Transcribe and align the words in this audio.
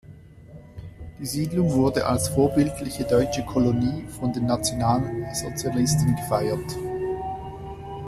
Die 1.19 1.27
Siedlung 1.27 1.73
wurde 1.73 2.07
als 2.07 2.29
vorbildliche 2.29 3.03
deutsche 3.03 3.45
Kolonie 3.45 4.03
von 4.07 4.33
den 4.33 4.47
Nationalsozialisten 4.47 6.15
gefeiert. 6.15 6.75